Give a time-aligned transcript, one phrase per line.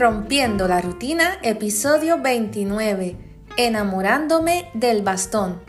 [0.00, 3.16] Rompiendo la rutina, episodio 29.
[3.58, 5.60] Enamorándome del bastón.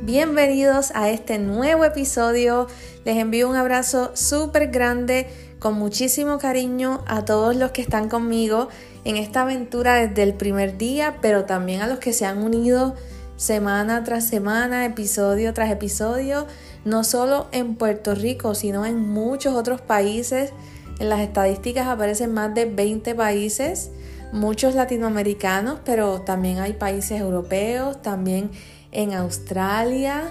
[0.00, 2.66] Bienvenidos a este nuevo episodio.
[3.04, 8.70] Les envío un abrazo súper grande, con muchísimo cariño a todos los que están conmigo
[9.04, 12.94] en esta aventura desde el primer día, pero también a los que se han unido
[13.36, 16.46] semana tras semana, episodio tras episodio,
[16.84, 20.52] no solo en Puerto Rico, sino en muchos otros países.
[21.00, 23.90] En las estadísticas aparecen más de 20 países,
[24.32, 28.50] muchos latinoamericanos, pero también hay países europeos, también
[28.92, 30.30] en Australia.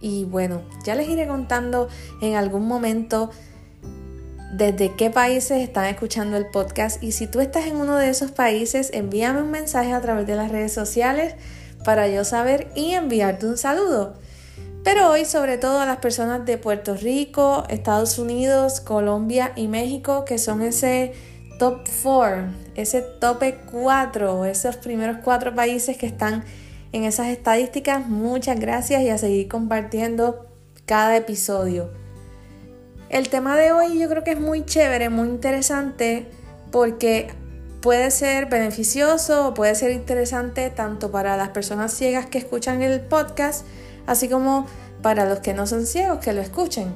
[0.00, 1.88] Y bueno, ya les iré contando
[2.20, 3.30] en algún momento
[4.52, 7.02] desde qué países están escuchando el podcast.
[7.02, 10.36] Y si tú estás en uno de esos países, envíame un mensaje a través de
[10.36, 11.34] las redes sociales
[11.84, 14.14] para yo saber y enviarte un saludo.
[14.82, 20.24] Pero hoy sobre todo a las personas de Puerto Rico, Estados Unidos, Colombia y México,
[20.24, 21.12] que son ese
[21.58, 26.44] top 4, ese tope 4, esos primeros cuatro países que están
[26.92, 28.06] en esas estadísticas.
[28.06, 30.46] Muchas gracias y a seguir compartiendo
[30.84, 31.90] cada episodio.
[33.08, 36.26] El tema de hoy yo creo que es muy chévere, muy interesante,
[36.70, 37.28] porque
[37.84, 43.02] puede ser beneficioso o puede ser interesante tanto para las personas ciegas que escuchan el
[43.02, 43.66] podcast,
[44.06, 44.66] así como
[45.02, 46.94] para los que no son ciegos que lo escuchen.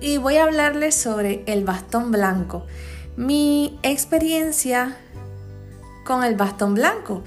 [0.00, 2.64] Y voy a hablarles sobre el bastón blanco.
[3.18, 4.96] Mi experiencia
[6.06, 7.22] con el bastón blanco.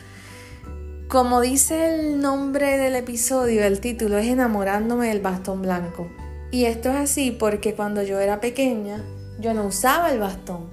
[1.07, 6.07] Como dice el nombre del episodio, el título es enamorándome del bastón blanco.
[6.49, 9.03] Y esto es así porque cuando yo era pequeña,
[9.37, 10.72] yo no usaba el bastón.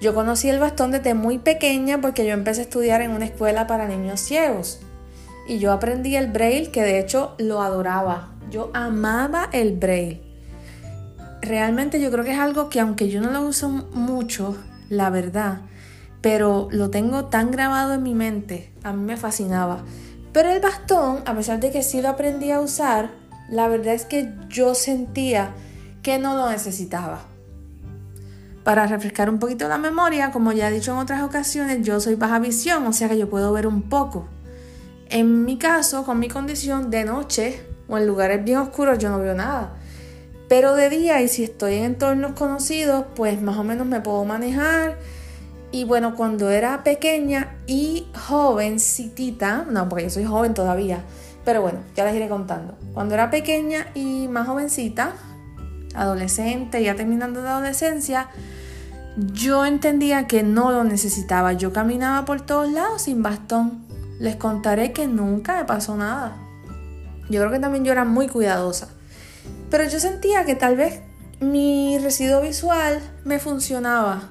[0.00, 3.66] Yo conocí el bastón desde muy pequeña porque yo empecé a estudiar en una escuela
[3.66, 4.80] para niños ciegos.
[5.48, 8.34] Y yo aprendí el braille, que de hecho lo adoraba.
[8.50, 10.22] Yo amaba el braille.
[11.42, 14.56] Realmente yo creo que es algo que aunque yo no lo uso mucho,
[14.88, 15.62] la verdad,
[16.20, 19.84] pero lo tengo tan grabado en mi mente, a mí me fascinaba.
[20.32, 23.10] Pero el bastón, a pesar de que sí lo aprendí a usar,
[23.50, 25.54] la verdad es que yo sentía
[26.02, 27.22] que no lo necesitaba.
[28.68, 32.16] Para refrescar un poquito la memoria, como ya he dicho en otras ocasiones, yo soy
[32.16, 34.28] baja visión, o sea que yo puedo ver un poco.
[35.08, 39.20] En mi caso, con mi condición de noche o en lugares bien oscuros, yo no
[39.20, 39.72] veo nada.
[40.50, 44.22] Pero de día y si estoy en entornos conocidos, pues más o menos me puedo
[44.26, 44.98] manejar.
[45.72, 51.04] Y bueno, cuando era pequeña y jovencitita, no, porque yo soy joven todavía,
[51.42, 52.76] pero bueno, ya les iré contando.
[52.92, 55.14] Cuando era pequeña y más jovencita,
[55.94, 58.28] adolescente, ya terminando de adolescencia,
[59.18, 61.52] yo entendía que no lo necesitaba.
[61.52, 63.84] Yo caminaba por todos lados sin bastón.
[64.20, 66.36] Les contaré que nunca me pasó nada.
[67.28, 68.88] Yo creo que también yo era muy cuidadosa.
[69.70, 71.02] Pero yo sentía que tal vez
[71.40, 74.30] mi residuo visual me funcionaba.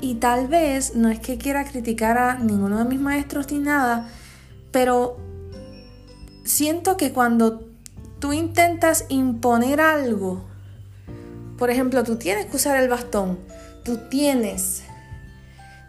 [0.00, 4.08] Y tal vez, no es que quiera criticar a ninguno de mis maestros ni nada,
[4.70, 5.16] pero
[6.44, 7.66] siento que cuando
[8.18, 10.44] tú intentas imponer algo,
[11.56, 13.38] por ejemplo, tú tienes que usar el bastón,
[13.86, 14.82] tú tienes.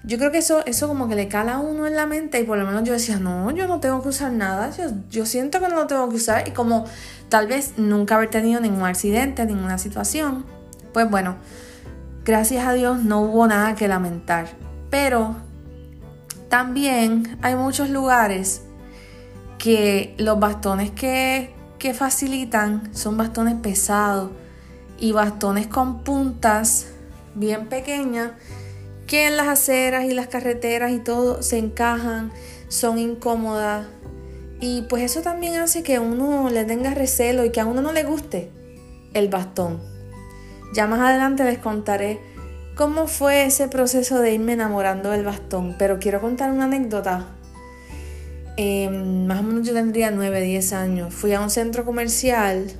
[0.03, 2.43] Yo creo que eso, eso como que le cala a uno en la mente y
[2.43, 5.59] por lo menos yo decía, no, yo no tengo que usar nada, yo, yo siento
[5.59, 6.85] que no lo tengo que usar y como
[7.27, 10.45] tal vez nunca haber tenido ningún accidente, ninguna situación,
[10.93, 11.35] pues bueno,
[12.23, 14.47] gracias a Dios no hubo nada que lamentar.
[14.91, 15.35] Pero
[16.49, 18.61] también hay muchos lugares
[19.57, 24.29] que los bastones que, que facilitan son bastones pesados
[24.99, 26.93] y bastones con puntas
[27.37, 28.31] bien pequeñas
[29.07, 32.31] que en las aceras y las carreteras y todo se encajan,
[32.67, 33.87] son incómodas
[34.59, 37.93] y pues eso también hace que uno le tenga recelo y que a uno no
[37.93, 38.51] le guste
[39.13, 39.79] el bastón.
[40.73, 42.19] Ya más adelante les contaré
[42.75, 47.27] cómo fue ese proceso de irme enamorando del bastón, pero quiero contar una anécdota.
[48.57, 51.13] Em, más o menos yo tendría 9, 10 años.
[51.13, 52.71] Fui a un centro comercial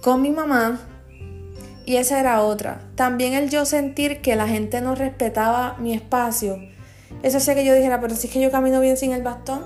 [0.00, 0.80] con mi mamá
[1.90, 2.82] y esa era otra.
[2.94, 6.56] También el yo sentir que la gente no respetaba mi espacio.
[7.24, 9.64] Eso hacía que yo dijera, pero si es que yo camino bien sin el bastón,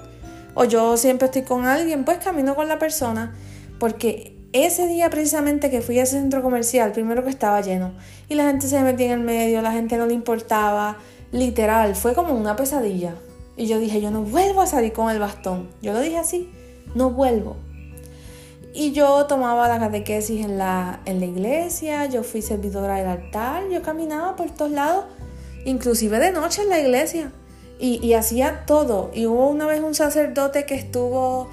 [0.55, 3.35] o yo siempre estoy con alguien, pues camino con la persona.
[3.79, 7.93] Porque ese día precisamente que fui a ese centro comercial, primero que estaba lleno,
[8.27, 10.97] y la gente se metía en el medio, la gente no le importaba,
[11.31, 13.17] literal, fue como una pesadilla.
[13.55, 15.69] Y yo dije, yo no vuelvo a salir con el bastón.
[15.83, 16.49] Yo lo dije así,
[16.95, 17.57] no vuelvo.
[18.77, 23.69] Y yo tomaba la catequesis en la, en la iglesia, yo fui servidora del altar,
[23.71, 25.05] yo caminaba por todos lados,
[25.65, 27.31] inclusive de noche en la iglesia.
[27.79, 29.11] Y, hacía todo.
[29.15, 31.51] Y hubo una vez un sacerdote que estuvo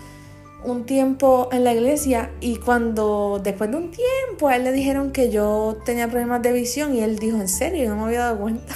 [0.63, 5.11] un tiempo en la iglesia y cuando después de un tiempo a él le dijeron
[5.11, 8.19] que yo tenía problemas de visión y él dijo, en serio, yo no me había
[8.19, 8.73] dado cuenta.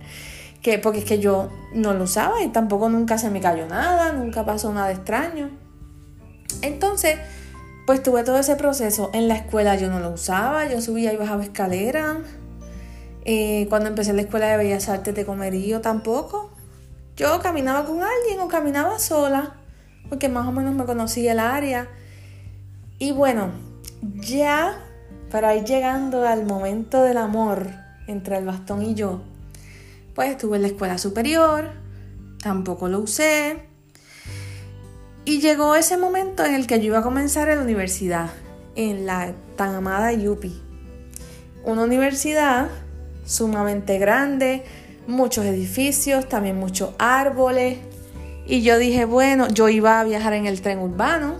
[0.62, 4.12] que, porque es que yo no lo usaba y tampoco nunca se me cayó nada,
[4.12, 5.50] nunca pasó nada extraño.
[6.62, 7.18] Entonces,
[7.86, 9.10] pues tuve todo ese proceso.
[9.14, 12.18] En la escuela yo no lo usaba, yo subía y bajaba escalera.
[13.24, 16.50] Eh, cuando empecé la escuela de Bellas Artes de Comerío tampoco.
[17.16, 19.54] Yo caminaba con alguien o caminaba sola
[20.08, 21.88] porque más o menos me conocía el área.
[22.98, 23.50] Y bueno,
[24.14, 24.84] ya
[25.30, 27.70] para ir llegando al momento del amor
[28.06, 29.22] entre el bastón y yo,
[30.14, 31.70] pues estuve en la escuela superior,
[32.42, 33.65] tampoco lo usé.
[35.26, 38.30] Y llegó ese momento en el que yo iba a comenzar en la universidad,
[38.76, 40.62] en la tan amada Yupi.
[41.64, 42.68] Una universidad
[43.24, 44.62] sumamente grande,
[45.08, 47.78] muchos edificios, también muchos árboles,
[48.46, 51.38] y yo dije, bueno, yo iba a viajar en el tren urbano,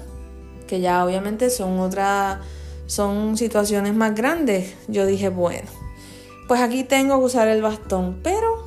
[0.67, 2.39] que ya obviamente son otras,
[2.87, 4.75] son situaciones más grandes.
[4.89, 5.69] Yo dije, bueno,
[6.49, 8.66] pues aquí tengo que usar el bastón, pero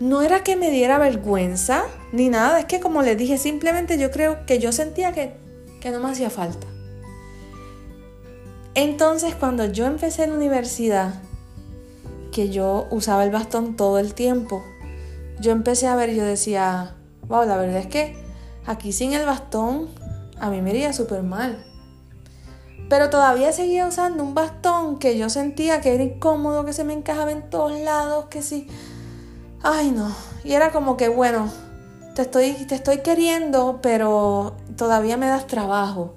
[0.00, 4.10] no era que me diera vergüenza ni nada, es que como les dije, simplemente yo
[4.10, 5.34] creo que yo sentía que,
[5.80, 6.66] que no me hacía falta.
[8.74, 11.22] Entonces cuando yo empecé en universidad,
[12.32, 14.64] que yo usaba el bastón todo el tiempo,
[15.38, 16.96] yo empecé a ver yo decía,
[17.28, 18.16] wow, la verdad es que
[18.64, 19.88] aquí sin el bastón
[20.38, 21.62] a mí me iría súper mal.
[22.88, 26.94] Pero todavía seguía usando un bastón que yo sentía que era incómodo, que se me
[26.94, 28.66] encajaba en todos lados, que sí.
[29.62, 30.14] Ay, no.
[30.42, 31.50] Y era como que, bueno,
[32.14, 36.14] te estoy, te estoy queriendo, pero todavía me das trabajo.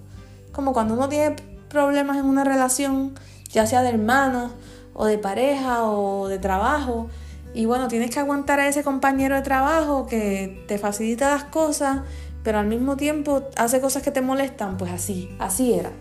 [0.51, 1.35] Como cuando uno tiene
[1.69, 3.15] problemas en una relación,
[3.49, 4.51] ya sea de hermanos,
[4.93, 7.09] o de pareja, o de trabajo,
[7.53, 12.01] y bueno, tienes que aguantar a ese compañero de trabajo que te facilita las cosas,
[12.43, 15.91] pero al mismo tiempo hace cosas que te molestan, pues así, así era.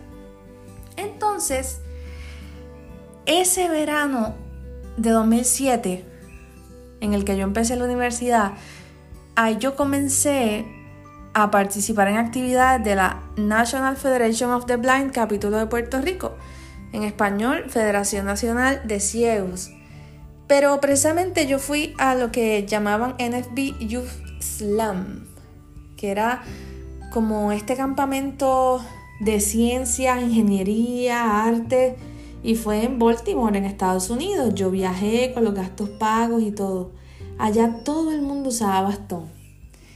[0.97, 1.79] Entonces,
[3.25, 4.33] ese verano
[4.97, 6.12] de 2007,
[7.03, 8.53] en el que yo empecé la universidad,
[9.35, 10.65] ahí yo comencé
[11.33, 16.33] a participar en actividades de la National Federation of the Blind, capítulo de Puerto Rico,
[16.93, 19.71] en español, Federación Nacional de Ciegos.
[20.47, 25.27] Pero precisamente yo fui a lo que llamaban NFB Youth Slam,
[25.97, 26.43] que era
[27.11, 28.81] como este campamento
[29.19, 31.97] de ciencia, ingeniería, arte,
[32.43, 34.53] y fue en Baltimore, en Estados Unidos.
[34.53, 36.91] Yo viajé con los gastos pagos y todo.
[37.39, 39.25] Allá todo el mundo usaba bastón.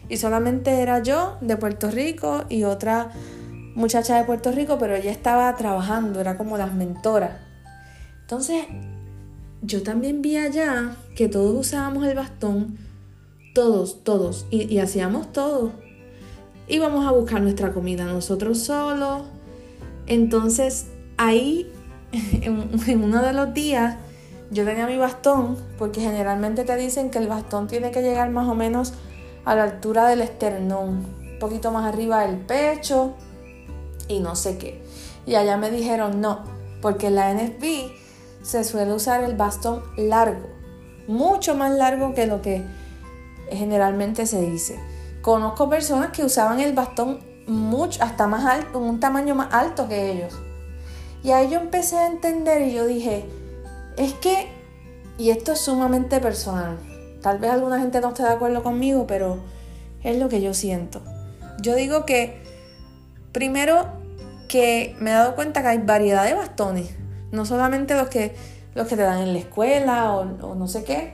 [0.10, 3.12] Y solamente era yo de Puerto Rico y otra
[3.76, 7.32] muchacha de Puerto Rico, pero ella estaba trabajando, era como las mentoras.
[8.22, 8.66] Entonces
[9.62, 12.78] yo también vi allá que todos usábamos el bastón,
[13.54, 15.72] todos, todos, y, hacíamos todo.
[16.68, 19.24] Íbamos a buscar nuestra comida nosotros solos.
[20.06, 21.72] Entonces ahí,
[22.42, 23.98] en, uno de los días,
[24.50, 28.48] yo tenía mi bastón, porque generalmente te dicen que el bastón tiene que llegar más
[28.48, 28.94] o menos
[29.46, 33.14] a la altura del esternón, un poquito más arriba del pecho
[34.08, 34.82] y no sé qué.
[35.26, 36.44] Y allá me dijeron no,
[36.82, 37.92] porque la NFB
[38.42, 40.48] se suele usar el bastón largo,
[41.08, 42.64] mucho más largo que lo que
[43.50, 44.80] generalmente se dice.
[45.22, 50.12] Conozco personas que usaban el bastón mucho, hasta más alto, un tamaño más alto que
[50.12, 50.34] ellos.
[51.28, 53.26] Y ahí yo empecé a entender y yo dije,
[53.98, 54.48] es que,
[55.18, 56.78] y esto es sumamente personal,
[57.22, 59.40] tal vez alguna gente no esté de acuerdo conmigo, pero
[60.06, 61.02] es lo que yo siento.
[61.62, 62.42] Yo digo que,
[63.34, 63.88] primero,
[64.48, 66.96] que me he dado cuenta que hay variedad de bastones.
[67.34, 68.34] No solamente los que,
[68.74, 71.12] los que te dan en la escuela o, no sé qué,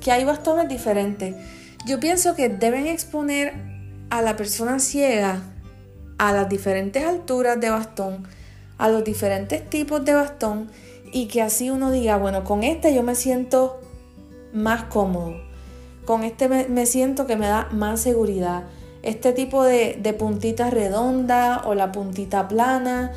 [0.00, 1.36] que hay bastones diferentes.
[1.84, 3.52] Yo pienso que deben exponer
[4.08, 5.42] a la persona ciega
[6.16, 8.26] a las diferentes alturas de bastón,
[8.82, 10.70] a los diferentes tipos de bastón
[11.12, 13.80] y que así uno diga, bueno, con este yo me siento
[14.52, 15.34] más cómodo,
[16.04, 18.64] con este me, siento que me da más seguridad.
[19.02, 23.12] Este tipo de, de puntita redonda o la puntita plana,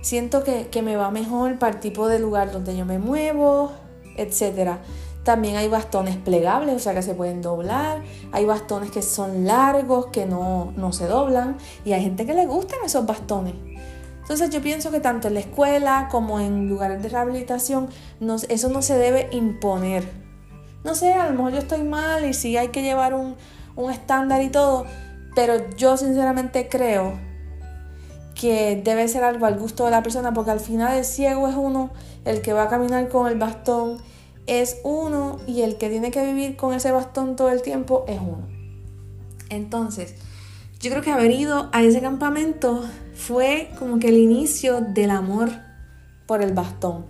[0.00, 3.72] Siento que, me va mejor para el tipo de lugar donde yo me muevo,
[4.16, 4.78] etc.
[5.24, 8.02] También hay bastones plegables, o sea que se pueden doblar.
[8.32, 11.58] Hay bastones que son largos, que no, se doblan.
[11.84, 13.54] Y hay gente que le gustan esos bastones.
[14.28, 17.88] Entonces yo pienso que tanto en la escuela como en lugares de rehabilitación,
[18.50, 20.06] eso no se debe imponer.
[20.84, 23.36] No sé, a lo mejor yo estoy mal y sí hay que llevar un,
[23.74, 24.84] un estándar y todo,
[25.34, 27.18] pero yo sinceramente creo
[28.38, 31.54] que debe ser algo al gusto de la persona, porque al final el ciego es
[31.56, 31.88] uno,
[32.26, 33.96] el que va a caminar con el bastón
[34.46, 38.20] es uno y el que tiene que vivir con ese bastón todo el tiempo es
[38.20, 38.46] uno.
[39.48, 40.16] Entonces,
[40.80, 42.84] yo creo que haber ido a ese campamento
[43.18, 45.50] fue como que el inicio del amor
[46.26, 47.06] por el bastón.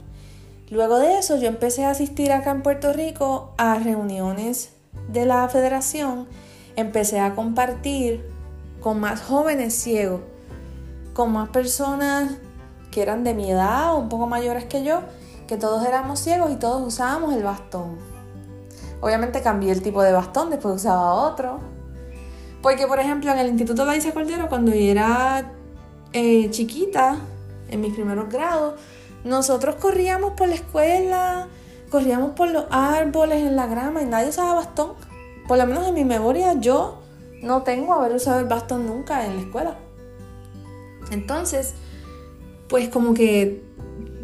[0.70, 4.72] Luego de eso yo empecé a asistir acá en Puerto Rico a reuniones
[5.12, 6.26] de la federación,
[6.76, 8.24] empecé a compartir
[8.80, 10.22] con más jóvenes ciegos,
[11.12, 12.38] con más personas
[12.90, 15.02] que eran de mi edad o un poco mayores que yo,
[15.46, 17.98] que todos éramos ciegos y todos usábamos el bastón.
[19.02, 21.58] Obviamente cambié el tipo de bastón, después usaba otro.
[22.62, 25.57] Porque, por ejemplo, en el Instituto Laisa Cordero, cuando yo era
[26.12, 27.18] eh, chiquita,
[27.70, 28.74] en mis primeros grados,
[29.24, 31.48] nosotros corríamos por la escuela,
[31.90, 34.92] corríamos por los árboles, en la grama y nadie usaba bastón.
[35.46, 36.98] Por lo menos en mi memoria yo
[37.42, 39.78] no tengo haber usado el bastón nunca en la escuela.
[41.10, 41.74] Entonces,
[42.68, 43.64] pues como que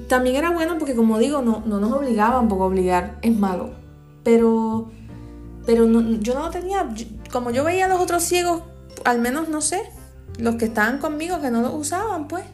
[0.08, 3.70] también era bueno porque como digo, no, no nos obligaban, porque obligar es malo.
[4.22, 4.90] Pero,
[5.66, 5.86] pero
[6.20, 6.88] yo no tenía,
[7.32, 8.62] como yo veía a los otros ciegos,
[9.04, 9.82] al menos no sé,
[10.38, 12.44] los que estaban conmigo que no lo usaban, pues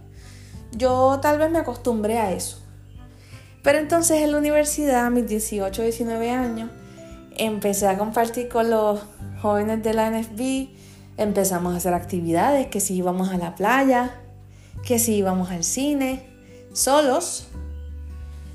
[0.72, 2.58] yo tal vez me acostumbré a eso.
[3.62, 6.70] Pero entonces en la universidad, a mis 18, 19 años,
[7.36, 9.00] empecé a compartir con los
[9.42, 10.68] jóvenes de la NFB,
[11.16, 14.14] empezamos a hacer actividades, que si íbamos a la playa,
[14.84, 16.26] que si íbamos al cine,
[16.72, 17.48] solos,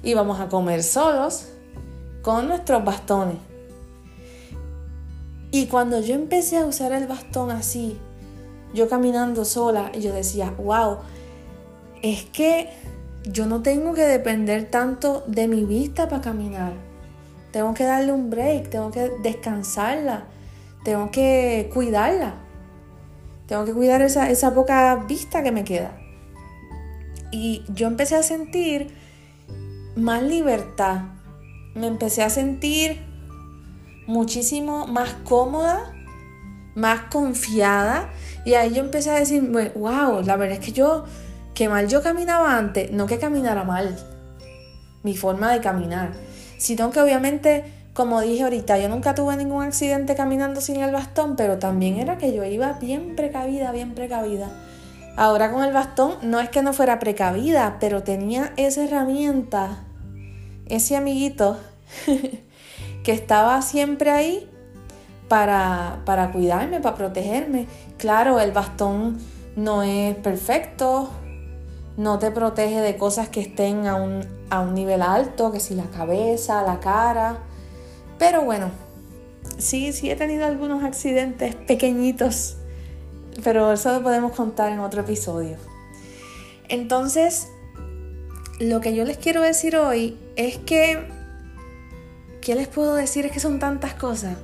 [0.03, 1.49] íbamos a comer solos,
[2.21, 3.37] con nuestros bastones.
[5.51, 7.97] Y cuando yo empecé a usar el bastón así,
[8.75, 10.97] yo caminando sola, yo decía, wow,
[12.03, 12.69] es que
[13.23, 16.73] yo no tengo que depender tanto de mi vista para caminar.
[17.51, 20.25] Tengo que darle un break, tengo que descansarla,
[20.83, 22.35] tengo que cuidarla.
[23.47, 25.97] Tengo que cuidar esa, esa poca vista que me queda.
[27.31, 28.93] Y yo empecé a sentir
[29.95, 31.03] más libertad.
[31.75, 33.05] Me empecé a sentir
[34.07, 35.93] muchísimo más cómoda,
[36.75, 38.09] más confiada.
[38.45, 39.41] Y ahí yo empecé a decir,
[39.75, 41.03] wow, la verdad es que yo
[41.55, 43.97] que mal yo caminaba antes, no que caminara mal
[45.03, 46.11] mi forma de caminar,
[46.57, 51.35] sino que obviamente, como dije ahorita, yo nunca tuve ningún accidente caminando sin el bastón,
[51.35, 54.49] pero también era que yo iba bien precavida, bien precavida.
[55.15, 59.85] Ahora con el bastón no es que no fuera precavida, pero tenía esa herramienta,
[60.65, 61.57] ese amiguito
[63.03, 64.49] que estaba siempre ahí
[65.27, 67.67] para, para cuidarme, para protegerme.
[67.97, 69.17] Claro, el bastón
[69.55, 71.09] no es perfecto,
[71.97, 75.75] no te protege de cosas que estén a un, a un nivel alto, que si
[75.75, 77.39] la cabeza, la cara.
[78.19, 78.71] Pero bueno,
[79.57, 82.57] sí, sí he tenido algunos accidentes pequeñitos,
[83.43, 85.57] pero eso lo podemos contar en otro episodio.
[86.67, 87.49] Entonces,
[88.59, 91.07] lo que yo les quiero decir hoy es que,
[92.41, 93.25] ¿qué les puedo decir?
[93.25, 94.37] Es que son tantas cosas.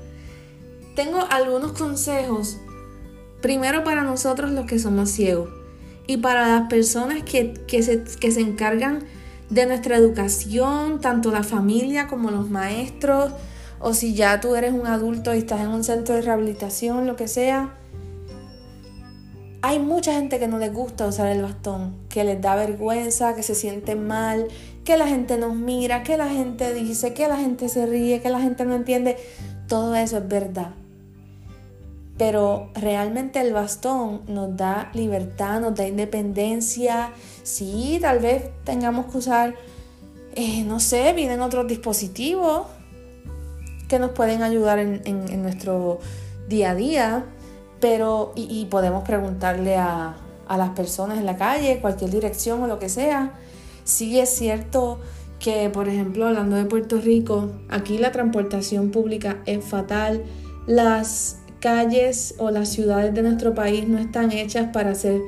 [0.95, 2.57] Tengo algunos consejos,
[3.41, 5.50] primero para nosotros los que somos ciegos
[6.05, 9.05] y para las personas que, se, que se encargan
[9.50, 13.31] de nuestra educación, tanto la familia como los maestros,
[13.79, 17.15] o si ya tú eres un adulto y estás en un centro de rehabilitación, lo
[17.15, 17.74] que sea.
[19.62, 23.43] Hay mucha gente que no les gusta usar el bastón, que les da vergüenza, que
[23.43, 24.50] se sienten mal,
[24.83, 28.29] que la gente nos mira, que la gente dice, que la gente se ríe, que
[28.29, 29.15] la gente no entiende.
[29.67, 30.74] Todo eso es verdad
[32.22, 37.10] pero realmente el bastón nos da libertad, nos da independencia.
[37.42, 39.56] Sí, tal vez tengamos que usar,
[40.36, 42.68] eh, no sé, vienen otros dispositivos
[43.88, 45.98] que nos pueden ayudar en, nuestro
[46.48, 47.25] día a día,
[47.80, 50.16] pero y, podemos preguntarle a,
[50.48, 53.34] a las personas en la calle, cualquier dirección o lo que sea.
[53.84, 55.00] Sí es cierto
[55.40, 60.24] que, por ejemplo, hablando de Puerto Rico, aquí la transportación pública es fatal.
[60.68, 65.22] Las calles o las ciudades de nuestro país no están hechas para ser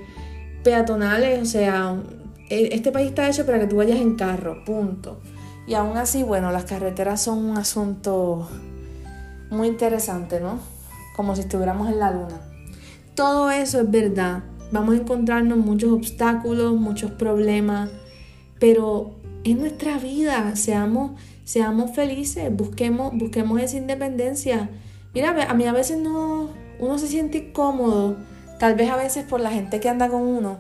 [0.64, 1.96] peatonales, o sea,
[2.50, 5.22] e, este país está hecho para que tú vayas en carro, punto.
[5.66, 8.50] Y aún así, bueno, las carreteras son un asunto
[9.50, 10.60] muy interesante, ¿no?
[11.16, 12.42] Como si estuviéramos en la luna.
[13.16, 14.44] Todo eso es verdad.
[14.72, 17.90] Vamos a encontrarnos muchos obstáculos, muchos problemas,
[18.60, 21.12] pero en nuestra vida seamos,
[21.44, 24.70] seamos felices, busquemos, busquemos esa independencia
[25.14, 28.18] Mira, a mí a veces no, uno se siente incómodo,
[28.60, 30.58] tal vez a veces por la gente que anda con uno.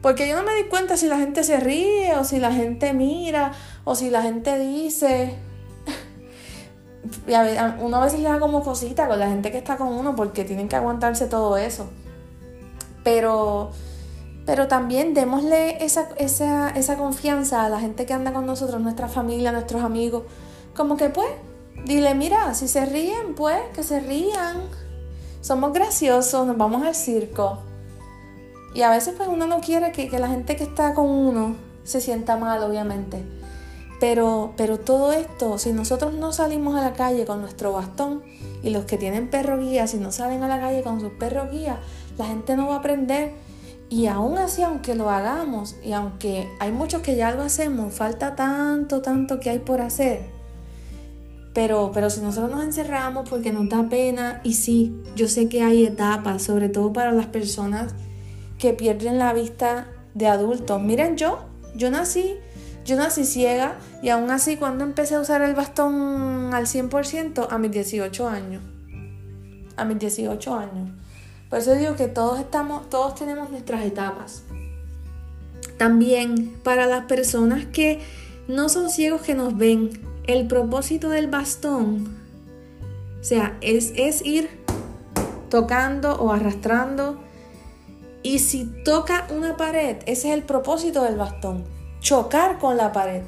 [0.00, 2.94] Porque yo no me di cuenta si la gente se ríe o si la gente
[2.94, 3.52] mira
[3.84, 5.36] o si la gente dice.
[7.26, 9.88] Y a, uno a veces le da como cosita con la gente que está con
[9.88, 11.90] uno porque tienen que aguantarse todo eso.
[13.04, 13.70] Pero,
[14.46, 19.08] pero también démosle esa, esa, esa confianza a la gente que anda con nosotros, nuestra
[19.08, 20.24] familia, nuestros amigos.
[20.74, 21.28] Como que pues
[21.84, 24.56] Dile, mira, si se ríen, pues que se rían.
[25.40, 27.58] somos graciosos, nos vamos al circo.
[28.74, 32.00] Y a veces pues uno no quiere que, la gente que está con uno se
[32.00, 33.24] sienta mal, obviamente.
[33.98, 38.22] Pero, pero todo esto, si nosotros no salimos a la calle con nuestro bastón
[38.62, 41.50] y los que tienen perro guía, si no salen a la calle con sus perros
[41.50, 41.80] guía,
[42.16, 43.32] la gente no va a aprender.
[43.88, 48.36] Y aún así, aunque lo hagamos y aunque hay muchos que ya lo hacemos, falta
[48.36, 50.39] tanto, tanto que hay por hacer.
[51.60, 55.62] Pero, pero si nosotros nos encerramos porque nos da pena, y sí, yo sé que
[55.62, 57.92] hay etapas, sobre todo para las personas
[58.58, 60.80] que pierden la vista de adultos.
[60.80, 61.40] Miren, yo,
[61.76, 62.36] yo nací
[62.86, 67.58] yo nací ciega y aún así cuando empecé a usar el bastón al 100% a
[67.58, 68.62] mis 18 años.
[69.76, 70.88] A mis 18 años.
[71.50, 74.44] Por eso digo que todos estamos, todos tenemos nuestras etapas.
[75.76, 78.00] También para las personas que
[78.48, 82.16] no son ciegos que nos ven, el propósito del bastón,
[83.20, 84.48] o sea, es, es ir
[85.48, 87.20] tocando o arrastrando.
[88.22, 91.64] Y si toca una pared, ese es el propósito del bastón
[92.00, 93.22] chocar con la pared,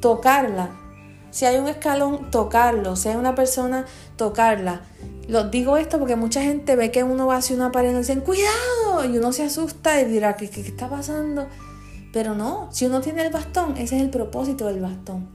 [0.00, 0.70] tocarla.
[1.30, 2.96] Si hay un escalón, tocarlo.
[2.96, 3.84] Si hay una persona,
[4.16, 4.82] tocarla.
[5.28, 8.20] Lo digo esto porque mucha gente ve que uno va hacia una pared y dicen,
[8.20, 11.46] cuidado, y uno se asusta y dirá, ¿qué, qué está pasando?
[12.12, 15.28] Pero no, si uno tiene el bastón, ese es el propósito del bastón.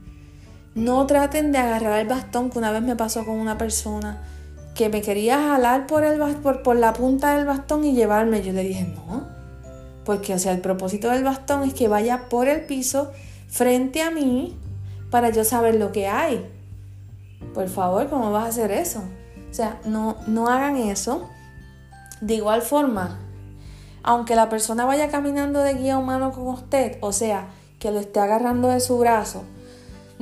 [0.74, 4.22] No traten de agarrar el bastón, que una vez me pasó con una persona
[4.74, 8.42] que me quería jalar por, el, por, por la punta del bastón y llevarme.
[8.42, 9.26] Yo le dije, no,
[10.04, 13.12] porque, o sea, el propósito del bastón es que vaya por el piso
[13.48, 14.56] frente a mí
[15.10, 16.46] para yo saber lo que hay.
[17.54, 19.02] Por favor, ¿cómo vas a hacer eso?
[19.50, 21.28] O sea, no, no hagan eso.
[22.22, 23.18] De igual forma,
[24.02, 27.48] aunque la persona vaya caminando de guía humano con usted, o sea,
[27.78, 29.44] que lo esté agarrando de su brazo,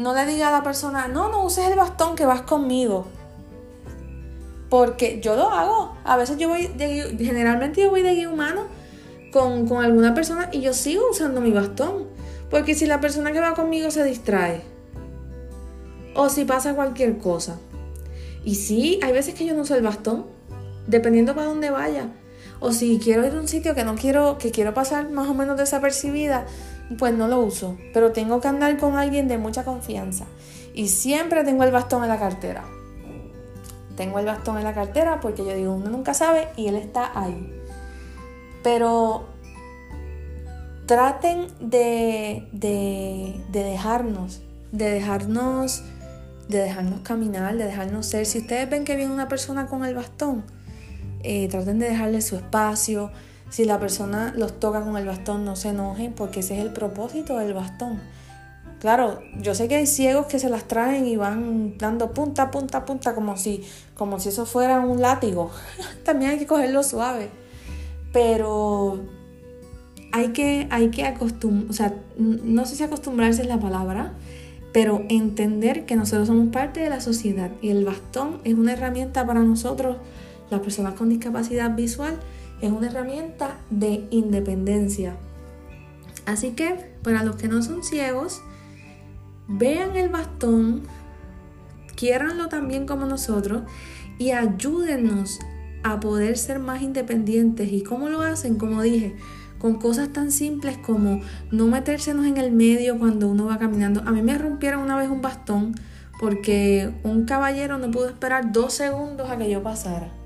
[0.00, 3.06] no le diga a la persona, no, no uses el bastón que vas conmigo.
[4.70, 5.94] Porque yo lo hago.
[6.04, 8.62] A veces yo voy, de, generalmente yo voy de guía humano
[9.30, 12.06] con, alguna persona y yo sigo usando mi bastón.
[12.50, 14.62] Porque si la persona que va conmigo se distrae,
[16.14, 17.58] o si pasa cualquier cosa.
[18.42, 20.26] Y sí, hay veces que yo no uso el bastón,
[20.86, 22.08] dependiendo para dónde vaya.
[22.60, 25.34] O si quiero ir a un sitio que no quiero, que quiero pasar más o
[25.34, 26.46] menos desapercibida,
[26.98, 27.76] pues no lo uso.
[27.94, 30.26] Pero tengo que andar con alguien de mucha confianza.
[30.74, 32.64] Y siempre tengo el bastón en la cartera.
[33.96, 37.18] Tengo el bastón en la cartera porque yo digo, uno nunca sabe y él está
[37.18, 37.52] ahí.
[38.62, 39.26] Pero
[40.90, 42.48] traten de,
[43.52, 44.40] dejarnos,
[44.72, 45.84] de dejarnos,
[46.48, 48.26] de dejarnos caminar, de dejarnos ser.
[48.26, 50.44] Si ustedes ven que viene una persona con el bastón,
[51.22, 53.10] eh, traten de dejarle su espacio.
[53.50, 56.72] Si la persona los toca con el bastón, no se enojen, porque ese es el
[56.72, 58.00] propósito del bastón.
[58.80, 62.86] Claro, yo sé que hay ciegos que se las traen y van dando punta, punta,
[62.86, 63.62] punta, como si,
[63.94, 65.50] como si eso fuera un látigo.
[66.04, 67.28] También hay que cogerlo suave.
[68.12, 69.00] Pero
[70.12, 74.14] hay que, hay que acostumbrarse, o sea, no sé si acostumbrarse es la palabra,
[74.72, 79.26] pero entender que nosotros somos parte de la sociedad y el bastón es una herramienta
[79.26, 79.96] para nosotros,
[80.50, 82.18] las personas con discapacidad visual,
[82.60, 85.16] es una herramienta de independencia.
[86.26, 88.42] Así que para los que no son ciegos,
[89.48, 90.82] vean el bastón,
[91.96, 93.62] quiéranlo también como nosotros
[94.18, 95.38] y ayúdenos
[95.82, 97.72] a poder ser más independientes.
[97.72, 98.56] ¿Y cómo lo hacen?
[98.56, 99.16] Como dije,
[99.58, 104.02] con cosas tan simples como no metérsenos en el medio cuando uno va caminando.
[104.06, 105.74] A mí me rompieron una vez un bastón
[106.18, 110.19] porque un caballero no pudo esperar dos segundos a que yo pasara.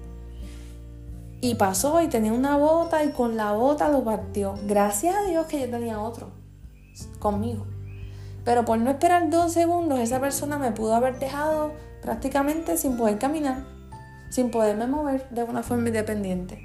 [1.45, 4.55] Y pasó y tenía una bota y con la bota lo partió.
[4.67, 6.31] Gracias a Dios que yo tenía otro
[7.19, 7.67] conmigo.
[8.47, 13.19] Pero por no esperar dos segundos, esa persona me pudo haber dejado prácticamente sin poder
[13.19, 13.75] caminar
[14.31, 16.59] sin poderme mover de una forma independiente.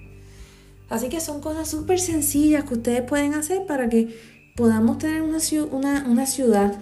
[0.89, 4.17] Así que son cosas súper sencillas que ustedes pueden hacer para que
[4.55, 5.39] podamos tener una,
[5.71, 6.79] una, una ciudad,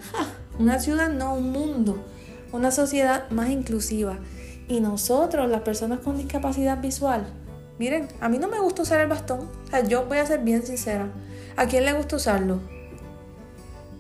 [0.60, 2.06] una ciudad, no un mundo,
[2.54, 4.20] una sociedad más inclusiva.
[4.70, 7.26] Y nosotros, las personas con discapacidad visual,
[7.80, 9.50] miren, a mí no me gusta usar el bastón.
[9.66, 11.10] O sea, yo voy a ser bien sincera.
[11.56, 12.60] ¿A quién le gusta usarlo?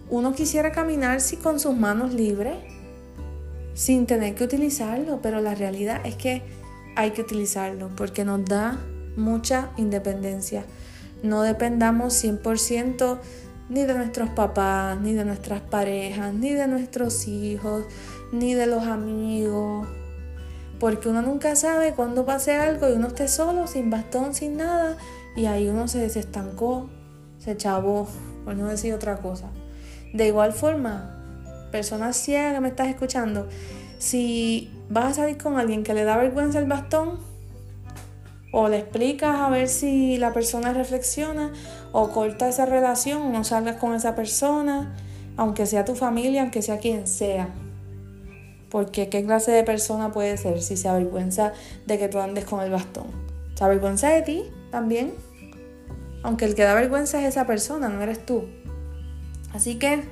[0.09, 2.55] Uno quisiera caminar con sus manos libres,
[3.73, 6.43] sin tener que utilizarlo, pero la realidad es que
[6.95, 8.79] hay que utilizarlo porque nos da
[9.15, 10.65] mucha independencia.
[11.23, 13.19] No dependamos 100%
[13.69, 17.85] ni de nuestros papás, ni de nuestras parejas, ni de nuestros hijos,
[18.31, 19.87] ni de los amigos.
[20.79, 24.97] Porque uno nunca sabe cuándo pase algo y uno esté solo, sin bastón, sin nada,
[25.35, 26.89] y ahí uno se desestancó,
[27.39, 28.07] se chavó,
[28.45, 29.47] por no decir otra cosa.
[30.13, 31.15] De igual forma,
[31.71, 33.47] personas ciegas que me estás escuchando,
[33.97, 37.19] si vas a salir con alguien que le da vergüenza el bastón,
[38.51, 41.51] O le explicas a ver si la persona reflexiona
[41.91, 44.95] o corta esa relación no salgas con esa persona,
[45.35, 47.49] aunque sea tu familia, aunque sea quien sea.
[48.69, 51.53] Porque qué clase de persona puede ser si se avergüenza
[51.85, 53.07] de que tú andes con el bastón.
[53.55, 55.13] Se avergüenza de ti también.
[56.23, 58.45] Aunque el que da vergüenza es esa persona, no eres tú.
[59.53, 60.03] Así que,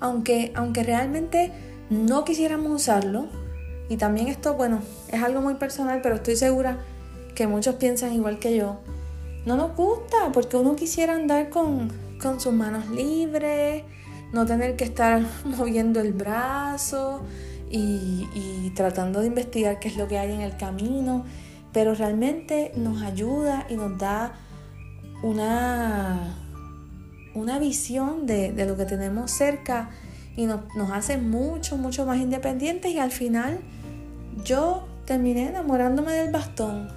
[0.00, 1.52] aunque, aunque realmente
[1.90, 3.28] no quisiéramos usarlo,
[3.88, 6.78] y también esto, bueno, es algo muy personal, pero estoy segura
[7.34, 8.80] que muchos piensan igual que yo.
[9.46, 13.84] No nos gusta porque uno quisiera andar con, con sus manos libres,
[14.32, 17.22] no tener que estar moviendo el brazo
[17.70, 21.24] y, tratando de investigar qué es lo que hay en el camino,
[21.72, 24.34] pero realmente nos ayuda y nos da
[25.22, 26.36] una,
[27.34, 29.90] una visión de, de lo que tenemos cerca
[30.36, 33.58] y nos, nos hace mucho, mucho más independientes y al final
[34.44, 36.88] yo terminé enamorándome del bastón.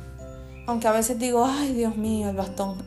[0.67, 2.77] Aunque a veces digo, ay Dios mío, el bastón.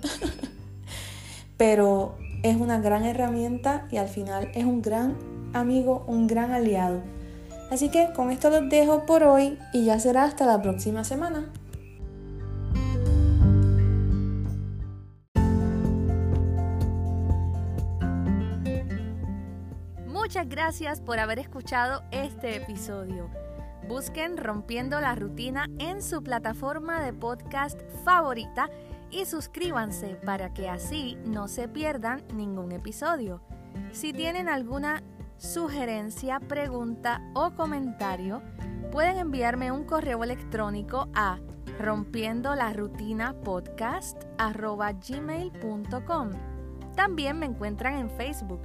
[1.56, 5.16] Pero es una gran herramienta y al final es un gran
[5.54, 7.02] amigo, un gran aliado.
[7.74, 11.50] Así que con esto los dejo por hoy y ya será hasta la próxima semana.
[20.06, 23.28] Muchas gracias por haber escuchado este episodio.
[23.88, 28.70] Busquen Rompiendo la Rutina en su plataforma de podcast favorita
[29.10, 33.42] y suscríbanse para que así no se pierdan ningún episodio.
[33.90, 35.02] Si tienen alguna
[35.36, 38.42] sugerencia, pregunta o comentario,
[38.90, 41.38] pueden enviarme un correo electrónico a
[41.78, 44.24] rompiendo la rutina podcast.
[46.94, 48.60] También me encuentran en Facebook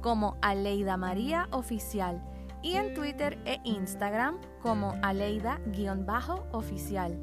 [0.00, 2.22] como Aleida María Oficial
[2.62, 7.18] y en Twitter e Instagram como Aleida-oficial.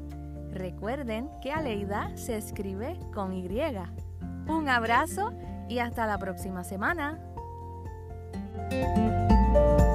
[0.50, 3.48] Recuerden que Aleida se escribe con Y.
[4.48, 5.32] Un abrazo
[5.68, 7.18] y hasta la próxima semana.
[8.70, 9.85] Thank you.